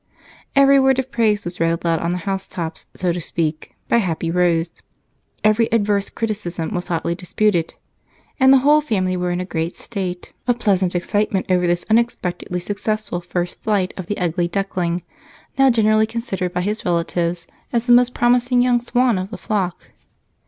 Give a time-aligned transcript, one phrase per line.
[0.55, 4.31] Every word of praise was read aloud on the housetops, so to speak, by happy
[4.31, 4.71] Rose;
[5.43, 7.75] every adverse criticism was hotly disputed;
[8.39, 12.59] and the whole family was in a great state of pleasant excitement over this unexpectedly
[12.59, 15.03] successful first flight of the Ugly Duckling,
[15.59, 19.91] now generally considered by his relatives as the most promising young swan of the flock.